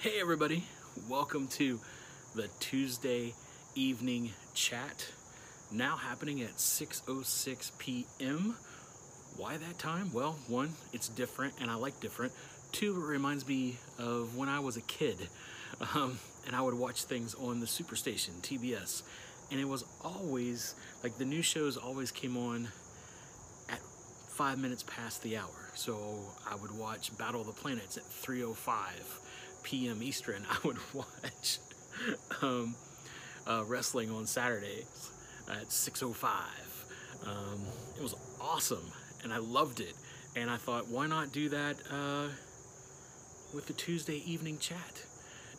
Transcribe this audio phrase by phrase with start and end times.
[0.00, 0.62] Hey everybody,
[1.08, 1.80] welcome to
[2.32, 3.34] the Tuesday
[3.74, 5.08] evening chat.
[5.72, 8.54] Now happening at 6:06 p.m.
[9.36, 10.12] Why that time?
[10.12, 12.32] Well, one, it's different and I like different.
[12.70, 15.28] Two, it reminds me of when I was a kid.
[15.94, 19.02] Um, and I would watch things on the Superstation, TBS.
[19.50, 22.68] And it was always like the new shows always came on
[23.68, 23.80] at
[24.28, 25.70] five minutes past the hour.
[25.74, 29.18] So I would watch Battle of the Planets at 3:05
[29.62, 30.02] p.m.
[30.02, 30.44] Eastern.
[30.50, 31.58] I would watch
[32.42, 32.74] um,
[33.46, 35.10] uh, wrestling on Saturdays
[35.48, 36.26] at 6:05.
[37.26, 37.60] Um,
[37.96, 38.92] it was awesome,
[39.22, 39.94] and I loved it.
[40.36, 42.28] And I thought, why not do that uh,
[43.54, 45.04] with the Tuesday evening chat?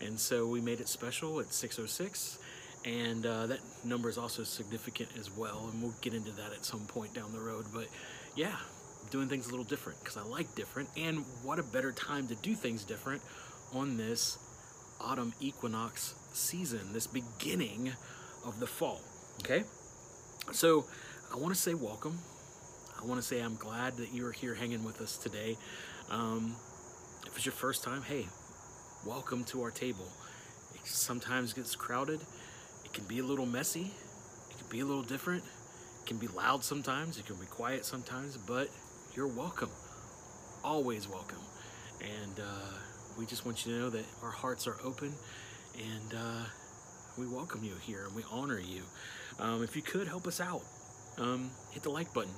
[0.00, 2.38] And so we made it special at 6:06
[2.84, 6.64] and uh, that number is also significant as well and we'll get into that at
[6.64, 7.86] some point down the road but
[8.36, 8.56] yeah
[9.10, 12.34] doing things a little different because i like different and what a better time to
[12.36, 13.22] do things different
[13.74, 14.38] on this
[15.00, 17.92] autumn equinox season this beginning
[18.44, 19.00] of the fall
[19.40, 19.64] okay?
[20.52, 20.86] So
[21.32, 22.18] i want to say welcome.
[23.00, 25.56] I want to say i'm glad that you're here hanging with us today.
[26.10, 26.54] Um,
[27.26, 28.26] if it's your first time hey
[29.06, 30.08] welcome to our table.
[30.74, 32.20] It sometimes gets crowded.
[32.84, 33.90] It can be a little messy,
[34.50, 35.42] it can be a little different,
[36.00, 38.68] it can be loud sometimes, it can be quiet sometimes, but
[39.14, 39.70] you're welcome.
[40.62, 41.42] Always welcome.
[42.00, 42.78] And uh,
[43.18, 45.12] we just want you to know that our hearts are open
[45.76, 46.44] and uh,
[47.16, 48.82] we welcome you here and we honor you.
[49.38, 50.62] Um, if you could help us out,
[51.18, 52.32] um, hit the like button,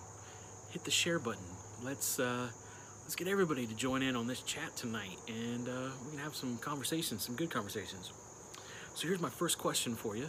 [0.70, 1.44] hit the share button.
[1.82, 2.48] Let's uh,
[3.02, 6.34] let's get everybody to join in on this chat tonight, and uh, we can have
[6.34, 8.12] some conversations, some good conversations.
[8.94, 10.28] So here's my first question for you.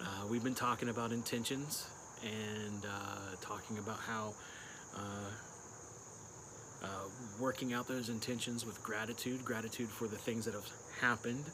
[0.00, 1.88] Uh, we've been talking about intentions
[2.24, 4.34] and uh, talking about how
[6.82, 6.86] uh,
[7.38, 10.68] working out those intentions with gratitude, gratitude for the things that have
[11.00, 11.44] happened,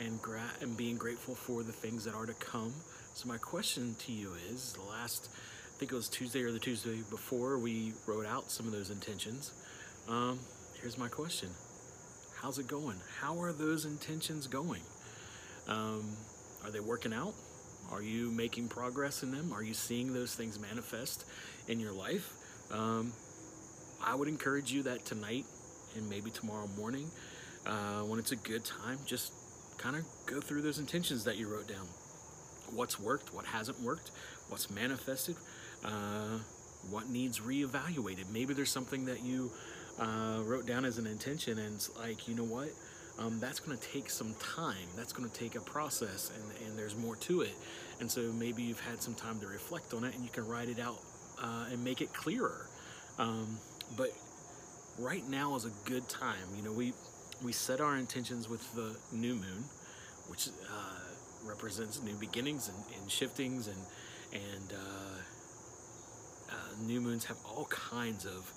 [0.00, 2.72] and gra- and being grateful for the things that are to come.
[3.14, 5.30] So my question to you is: the last,
[5.74, 8.90] I think it was Tuesday or the Tuesday before, we wrote out some of those
[8.90, 9.52] intentions.
[10.08, 10.38] Um,
[10.80, 11.48] here's my question:
[12.40, 13.00] How's it going?
[13.20, 14.82] How are those intentions going?
[15.68, 16.16] Um,
[16.64, 17.34] are they working out?
[17.90, 19.52] Are you making progress in them?
[19.52, 21.24] Are you seeing those things manifest
[21.68, 22.32] in your life?
[22.70, 23.12] Um,
[24.02, 25.44] I would encourage you that tonight
[25.96, 27.10] and maybe tomorrow morning,
[27.66, 29.32] uh, when it's a good time, just
[29.78, 31.86] kind of go through those intentions that you wrote down.
[32.74, 34.10] What's worked, what hasn't worked,
[34.48, 35.36] what's manifested,
[35.84, 36.38] uh,
[36.90, 38.30] what needs reevaluated.
[38.32, 39.50] Maybe there's something that you
[39.98, 42.68] uh, wrote down as an intention and it's like, you know what?
[43.18, 44.86] um, that's going to take some time.
[44.96, 47.54] That's going to take a process, and, and there's more to it.
[48.00, 50.68] And so maybe you've had some time to reflect on it, and you can write
[50.68, 51.00] it out
[51.42, 52.66] uh, and make it clearer.
[53.18, 53.58] Um,
[53.96, 54.10] but
[54.98, 56.48] right now is a good time.
[56.56, 56.92] You know, we
[57.42, 59.64] we set our intentions with the new moon,
[60.28, 61.00] which uh,
[61.44, 63.78] represents new beginnings and, and shiftings, and
[64.32, 65.18] and uh,
[66.50, 68.52] uh new moons have all kinds of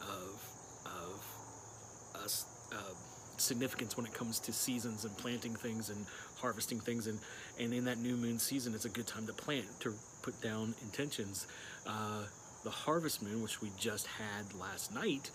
[0.00, 0.42] of
[0.86, 2.76] of us uh,
[3.36, 6.06] significance when it comes to seasons and planting things and
[6.36, 7.18] harvesting things and
[7.58, 10.74] and in that new moon season it's a good time to plant to put down
[10.82, 11.46] intentions
[11.86, 12.22] uh,
[12.64, 15.30] the harvest moon which we just had last night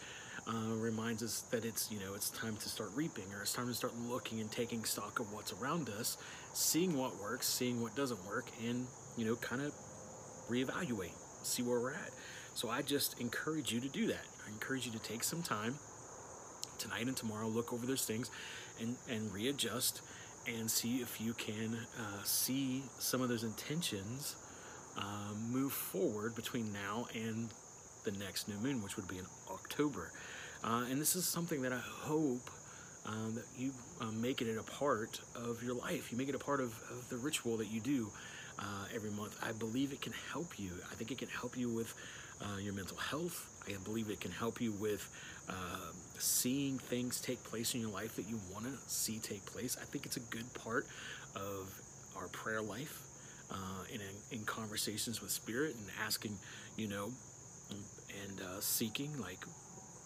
[0.47, 3.67] uh, reminds us that it's you know it's time to start reaping or it's time
[3.67, 6.17] to start looking and taking stock of what's around us
[6.53, 9.73] seeing what works seeing what doesn't work and you know kind of
[10.49, 11.13] reevaluate
[11.43, 12.11] see where we're at.
[12.53, 14.25] So i just encourage you to do that.
[14.45, 15.75] I encourage you to take some time
[16.77, 18.31] tonight and tomorrow look over those things
[18.79, 20.01] and and readjust
[20.47, 24.35] and see if you can uh, see some of those intentions
[24.99, 27.49] uh, move forward between now and
[28.03, 30.11] the next new moon, which would be in October.
[30.63, 32.49] Uh, and this is something that I hope
[33.05, 33.71] um, that you
[34.01, 36.11] uh, make it a part of your life.
[36.11, 38.09] You make it a part of, of the ritual that you do
[38.59, 39.39] uh, every month.
[39.41, 40.71] I believe it can help you.
[40.91, 41.93] I think it can help you with
[42.41, 43.47] uh, your mental health.
[43.67, 45.09] I believe it can help you with
[45.47, 49.77] uh, seeing things take place in your life that you want to see take place.
[49.81, 50.85] I think it's a good part
[51.35, 51.81] of
[52.17, 53.08] our prayer life
[53.51, 54.01] uh, in,
[54.31, 56.37] in conversations with Spirit and asking,
[56.77, 57.11] you know,
[57.69, 59.45] and uh, seeking, like,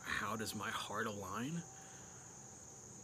[0.05, 1.61] how does my heart align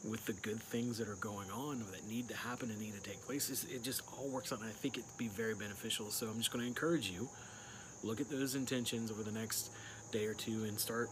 [0.07, 3.01] with the good things that are going on that need to happen and need to
[3.01, 3.65] take place?
[3.69, 6.09] It just all works out, and I think it'd be very beneficial.
[6.09, 7.30] So I'm just going to encourage you
[8.03, 9.71] look at those intentions over the next
[10.12, 11.09] day or two and start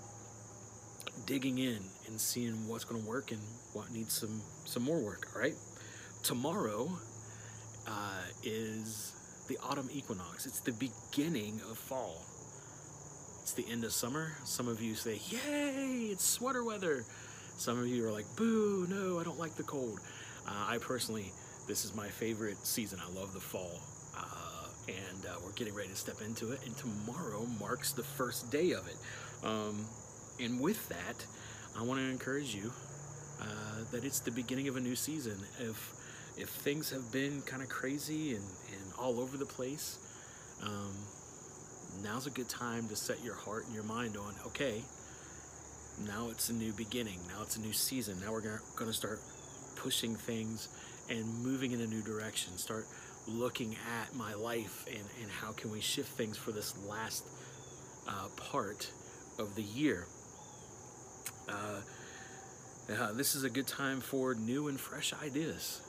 [1.26, 3.42] digging in and seeing what's going to work and
[3.74, 5.56] what needs some some more work all right
[6.24, 6.90] tomorrow
[7.88, 9.14] uh, is
[9.48, 12.24] the autumn equinox it's the beginning of fall
[13.42, 17.06] it's the end of summer some of you say yay it's sweater weather
[17.58, 20.00] Some of you are like, boo, no, I don't like the cold.
[20.48, 21.32] Uh, I personally,
[21.68, 23.00] this is my favorite season.
[23.02, 23.82] I love the fall.
[24.16, 26.60] Uh, and uh, we're getting ready to step into it.
[26.66, 28.98] And tomorrow marks the first day of it.
[29.44, 29.86] Um,
[30.40, 31.26] and with that,
[31.78, 32.72] I want to encourage you
[33.42, 33.46] uh,
[33.92, 35.38] that it's the beginning of a new season.
[35.60, 35.94] If
[36.38, 39.98] if things have been kind of crazy and, and all over the place,
[40.64, 40.94] um,
[42.04, 44.84] now's a good time to set your heart and your mind on okay,
[46.06, 49.20] now it's a new beginning, now it's a new season, now we're going to start
[49.76, 50.70] pushing things
[51.10, 52.86] and moving in a new direction, start
[53.28, 57.26] looking at my life and, and how can we shift things for this last
[58.08, 58.92] uh, part
[59.40, 60.06] of the year.
[61.50, 61.82] Uh,
[62.98, 65.82] uh, this is a good time for new and fresh ideas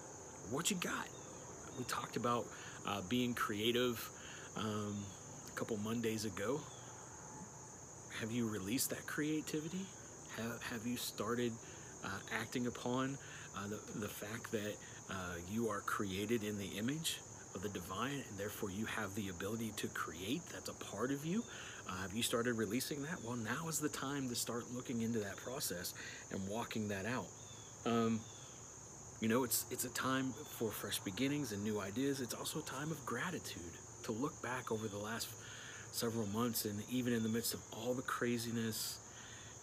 [0.50, 1.06] what you got.
[1.78, 2.46] We talked about
[2.86, 4.08] uh, being creative
[4.56, 4.96] um,
[5.46, 6.60] a couple Mondays ago.
[8.20, 9.86] Have you released that creativity?
[10.36, 11.52] Have, have you started
[12.04, 12.08] uh,
[12.40, 13.18] acting upon
[13.56, 14.74] uh, the, the fact that
[15.10, 15.14] uh,
[15.50, 17.20] you are created in the image
[17.54, 20.42] of the divine and therefore you have the ability to create?
[20.52, 21.44] That's a part of you.
[21.88, 23.18] Uh, have you started releasing that?
[23.24, 25.94] Well, now is the time to start looking into that process
[26.32, 27.26] and walking that out.
[27.86, 28.20] Um,
[29.20, 32.20] you know, it's it's a time for fresh beginnings and new ideas.
[32.20, 33.72] It's also a time of gratitude
[34.04, 35.28] to look back over the last
[35.90, 38.98] several months and even in the midst of all the craziness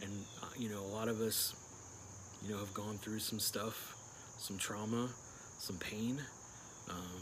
[0.01, 0.11] and
[0.41, 1.53] uh, you know, a lot of us
[2.43, 3.95] you know have gone through some stuff,
[4.37, 5.09] some trauma,
[5.57, 6.21] some pain.
[6.89, 7.21] Um,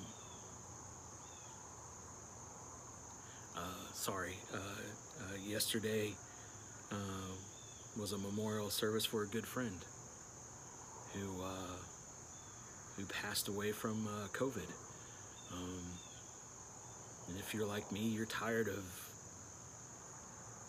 [3.55, 6.13] uh, sorry, uh, uh yesterday
[6.91, 7.31] uh,
[7.99, 9.77] was a memorial service for a good friend
[11.13, 11.77] who uh,
[12.97, 14.69] who passed away from uh, COVID.
[15.51, 15.83] Um,
[17.29, 18.83] and if you're like me, you're tired of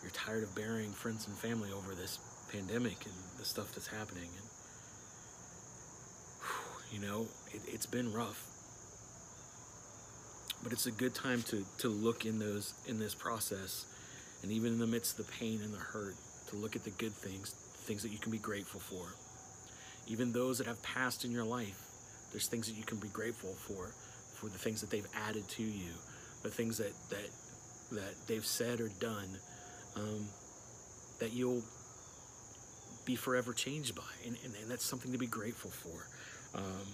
[0.03, 2.19] you're tired of burying friends and family over this
[2.53, 4.29] pandemic and the stuff that's happening.
[4.37, 4.49] And
[6.93, 8.51] you know, it, it's been rough.
[10.63, 13.87] But it's a good time to to look in those in this process,
[14.43, 16.15] and even in the midst of the pain and the hurt,
[16.49, 17.51] to look at the good things,
[17.85, 19.05] things that you can be grateful for.
[20.07, 21.81] Even those that have passed in your life,
[22.35, 23.95] there's things that you can be grateful for,
[24.35, 25.93] for the things that they've added to you,
[26.43, 27.31] the things that that
[27.93, 29.29] that they've said or done,
[29.95, 30.27] um,
[31.21, 31.63] that you'll
[33.05, 36.59] be forever changed by, and, and, and, that's something to be grateful for.
[36.59, 36.87] Um,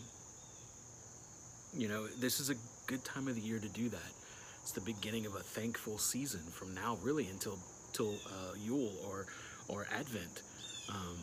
[1.72, 2.54] you know, this is a
[2.86, 4.12] good time of the year to do that.
[4.60, 7.58] It's the beginning of a thankful season from now, really, until
[7.94, 9.26] till uh, Yule or
[9.68, 10.42] or Advent.
[10.90, 11.16] Um,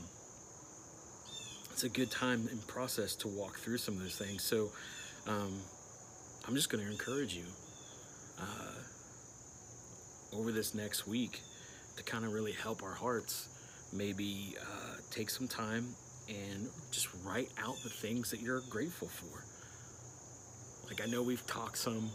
[1.78, 4.42] it's a good time and process to walk through some of those things.
[4.42, 4.72] So
[5.28, 5.54] um,
[6.48, 7.44] I'm just going to encourage you
[8.42, 8.74] uh,
[10.36, 11.40] over this next week
[11.96, 13.48] to kind of really help our hearts.
[13.94, 15.94] Maybe uh, take some time
[16.28, 19.44] and just write out the things that you're grateful for.
[20.88, 22.10] Like I know we've talked some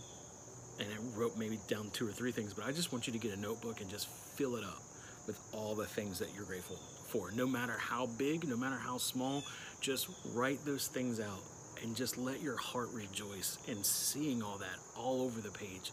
[0.80, 3.18] and I wrote maybe down two or three things, but I just want you to
[3.20, 4.82] get a notebook and just fill it up
[5.26, 6.76] with all the things that you're grateful
[7.08, 7.30] for.
[7.32, 9.42] No matter how big, no matter how small,
[9.80, 11.42] just write those things out
[11.82, 15.92] and just let your heart rejoice in seeing all that all over the page,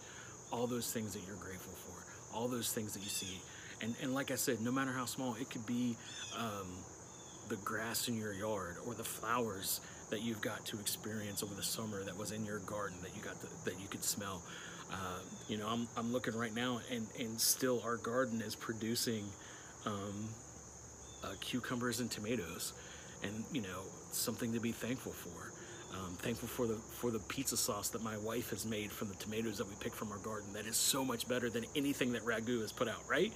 [0.51, 3.39] all those things that you're grateful for, all those things that you see.
[3.81, 5.95] And, and like I said, no matter how small, it could be
[6.37, 6.67] um,
[7.49, 11.63] the grass in your yard or the flowers that you've got to experience over the
[11.63, 14.41] summer that was in your garden that you got to, that you could smell.
[14.91, 19.23] Uh, you know, I'm, I'm looking right now, and, and still our garden is producing
[19.85, 20.29] um,
[21.23, 22.73] uh, cucumbers and tomatoes,
[23.23, 23.81] and you know,
[24.11, 25.51] something to be thankful for.
[25.91, 29.15] Um, thankful for the for the pizza sauce that my wife has made from the
[29.15, 30.53] tomatoes that we picked from our garden.
[30.53, 33.03] That is so much better than anything that Ragu has put out.
[33.07, 33.33] Right?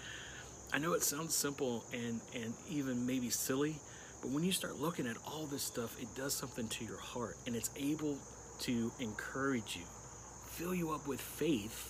[0.71, 3.77] I know it sounds simple and and even maybe silly,
[4.21, 7.37] but when you start looking at all this stuff, it does something to your heart,
[7.47, 8.17] and it's able
[8.59, 9.83] to encourage you
[10.53, 11.89] fill you up with faith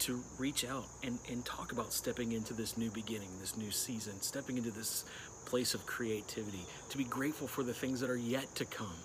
[0.00, 4.20] to reach out and, and talk about stepping into this new beginning, this new season,
[4.22, 5.04] stepping into this
[5.46, 8.96] place of creativity, to be grateful for the things that are yet to come.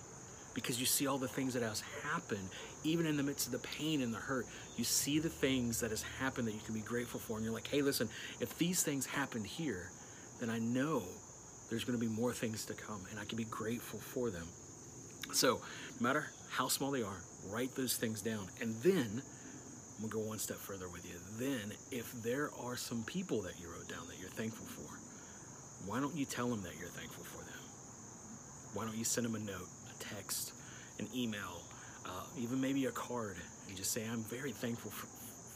[0.56, 2.48] Because you see all the things that has happened,
[2.84, 5.92] even in the midst of the pain and the hurt, you see the things that
[5.92, 7.36] has happened that you can be grateful for.
[7.36, 9.92] And you're like, hey, listen, if these things happened here,
[10.40, 11.04] then I know
[11.70, 14.48] there's going to be more things to come, and I can be grateful for them.
[15.36, 15.60] So,
[16.00, 18.48] no matter how small they are, write those things down.
[18.62, 21.20] And then, I'm gonna go one step further with you.
[21.38, 24.90] Then, if there are some people that you wrote down that you're thankful for,
[25.86, 27.60] why don't you tell them that you're thankful for them?
[28.76, 30.54] Why don't you send them a note, a text,
[31.00, 31.64] an email,
[32.06, 33.36] uh, even maybe a card,
[33.68, 35.08] and just say, I'm very thankful for,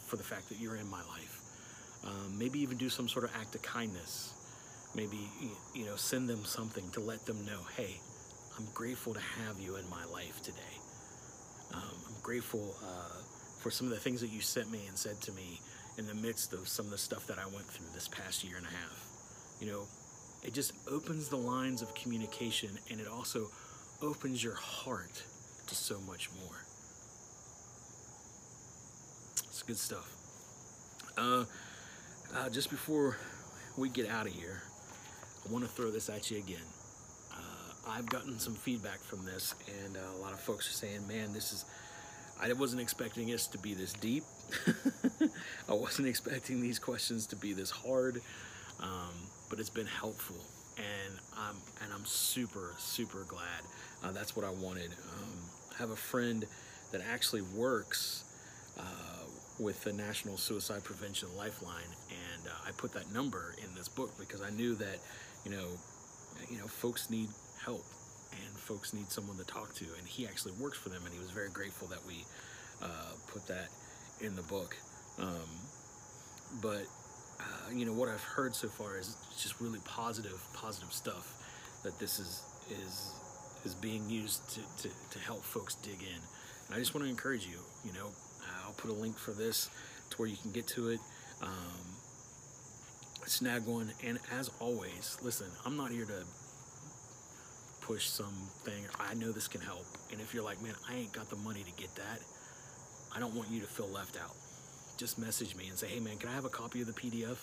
[0.09, 1.39] for the fact that you're in my life.
[2.03, 4.33] Um, maybe even do some sort of act of kindness.
[4.93, 5.19] maybe
[5.73, 8.01] you know send them something to let them know, hey,
[8.59, 10.59] I'm grateful to have you in my life today.
[11.73, 13.21] Um, I'm grateful uh,
[13.61, 15.61] for some of the things that you sent me and said to me
[15.97, 18.57] in the midst of some of the stuff that I went through this past year
[18.57, 19.05] and a half.
[19.61, 19.83] You know,
[20.43, 23.47] it just opens the lines of communication and it also
[24.01, 25.23] opens your heart
[25.67, 26.57] to so much more.
[29.47, 30.11] It's good stuff.
[31.17, 31.45] Uh,
[32.35, 33.15] uh, just before
[33.77, 34.63] we get out of here,
[35.47, 36.57] I want to throw this at you again.
[37.89, 41.33] I've gotten some feedback from this, and uh, a lot of folks are saying, man,
[41.33, 41.65] this is,
[42.39, 44.23] I wasn't expecting this to be this deep.
[45.69, 48.21] I wasn't expecting these questions to be this hard,
[48.79, 49.13] um,
[49.49, 50.35] but it's been helpful.
[50.77, 53.63] And I'm, and I'm super, super glad.
[54.03, 54.91] Uh, that's what I wanted.
[54.91, 55.39] Um,
[55.73, 56.45] I have a friend
[56.91, 58.23] that actually works
[58.77, 58.83] uh,
[59.57, 64.11] with the National Suicide Prevention Lifeline, and uh, I put that number in this book
[64.19, 64.99] because I knew that,
[65.43, 65.67] you know,
[66.49, 67.29] you know, folks need
[67.63, 67.85] help
[68.31, 71.19] and folks need someone to talk to, and he actually works for them, and he
[71.19, 72.25] was very grateful that we
[72.81, 73.67] uh, put that
[74.21, 74.75] in the book.
[75.17, 75.49] Um,
[76.61, 76.85] but
[77.39, 81.33] uh, you know what I've heard so far is just really positive, positive stuff
[81.83, 83.11] that this is is
[83.65, 86.21] is being used to, to, to help folks dig in.
[86.67, 88.07] And I just want to encourage you, you know,
[88.65, 89.69] I'll put a link for this
[90.11, 90.99] to where you can get to it.
[91.41, 91.99] Um,
[93.25, 93.91] snag one.
[94.03, 96.23] And as always, listen, I'm not here to
[97.89, 98.85] push something.
[98.99, 99.83] I know this can help.
[100.11, 102.19] And if you're like, man, I ain't got the money to get that,
[103.15, 104.35] I don't want you to feel left out.
[104.99, 107.37] Just message me and say, hey man, can I have a copy of the PDF?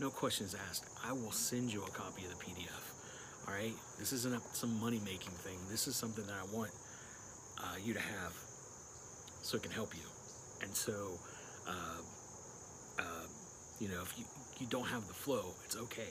[0.00, 0.84] No questions asked.
[1.08, 3.46] I will send you a copy of the PDF.
[3.46, 3.74] All right?
[3.96, 5.58] This isn't some money making thing.
[5.70, 6.72] This is something that I want
[7.62, 8.32] uh, you to have
[9.42, 10.08] so it can help you.
[10.60, 11.20] And so,
[11.68, 12.02] uh,
[12.98, 13.26] uh,
[13.78, 14.24] you know, if you,
[14.58, 16.10] you don't have the flow, it's okay.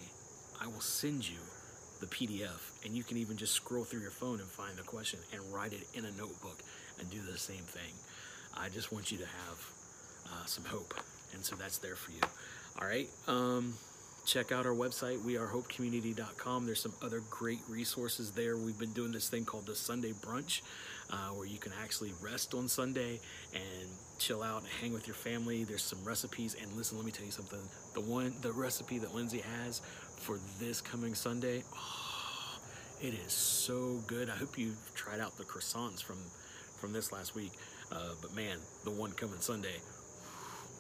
[0.61, 1.39] I will send you
[2.03, 5.19] the PDF, and you can even just scroll through your phone and find the question
[5.31, 6.59] and write it in a notebook
[6.99, 7.93] and do the same thing.
[8.57, 9.71] I just want you to have
[10.25, 10.93] uh, some hope,
[11.33, 12.19] and so that's there for you.
[12.81, 13.07] All right.
[13.27, 13.75] Um,
[14.25, 16.65] check out our website, wearehopecommunity.com.
[16.65, 18.57] There's some other great resources there.
[18.57, 20.61] We've been doing this thing called the Sunday Brunch,
[21.09, 23.21] uh, where you can actually rest on Sunday
[23.53, 25.63] and chill out and hang with your family.
[25.63, 27.59] There's some recipes, and listen, let me tell you something.
[27.93, 29.81] The one, the recipe that Lindsay has
[30.23, 32.57] for this coming Sunday, oh,
[33.01, 34.29] it is so good.
[34.29, 36.17] I hope you tried out the croissants from
[36.79, 37.51] from this last week.
[37.91, 39.75] Uh, but man, the one coming Sunday,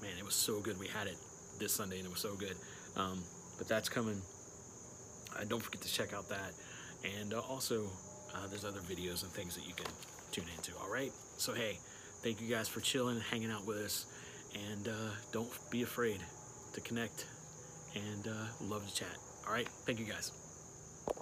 [0.01, 0.79] man, it was so good.
[0.79, 1.17] We had it
[1.59, 2.55] this Sunday, and it was so good.
[2.95, 3.21] Um,
[3.57, 4.21] but that's coming.
[5.37, 6.53] Uh, don't forget to check out that.
[7.19, 7.83] And uh, also,
[8.33, 9.91] uh, there's other videos and things that you can
[10.31, 10.71] tune into.
[10.81, 11.11] All right.
[11.35, 11.79] So, hey,
[12.23, 14.05] thank you guys for chilling hanging out with us.
[14.71, 16.21] And uh, don't be afraid
[16.75, 17.25] to connect
[17.95, 19.32] and uh, love to chat.
[19.47, 19.67] All right.
[19.85, 20.42] Thank you guys.